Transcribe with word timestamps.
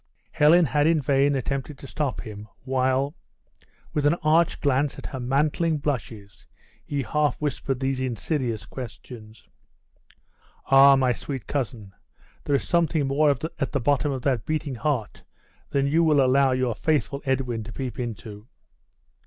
Helen 0.31 0.65
had 0.65 0.87
in 0.87 0.99
vain 0.99 1.35
attempted 1.35 1.77
to 1.77 1.85
stop 1.85 2.21
him, 2.21 2.47
while, 2.63 3.13
with 3.93 4.07
an 4.07 4.15
arch 4.23 4.59
glance 4.59 4.97
at 4.97 5.05
her 5.05 5.19
mantling 5.19 5.77
blushes, 5.77 6.47
he 6.83 7.03
half 7.03 7.39
whispered 7.39 7.79
these 7.79 7.99
insidious 7.99 8.65
questions. 8.65 9.47
"Ah, 10.65 10.95
my 10.95 11.13
sweet 11.13 11.45
cousin, 11.45 11.93
there 12.45 12.55
is 12.55 12.67
something 12.67 13.05
more 13.05 13.29
at 13.29 13.71
the 13.73 13.79
bottom 13.79 14.11
of 14.11 14.23
that 14.23 14.43
beating 14.43 14.73
heart 14.73 15.21
than 15.69 15.85
you 15.85 16.03
will 16.03 16.19
allow 16.19 16.51
your 16.51 16.73
faithful 16.73 17.21
Edwin 17.23 17.63
to 17.65 17.71
peep 17.71 17.99
into." 17.99 18.47